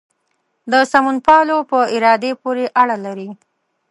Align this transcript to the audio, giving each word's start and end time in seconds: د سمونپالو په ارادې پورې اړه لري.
د 0.71 0.73
سمونپالو 0.91 1.57
په 1.69 1.79
ارادې 1.95 2.31
پورې 2.41 2.65
اړه 2.81 2.95
لري. 3.05 3.29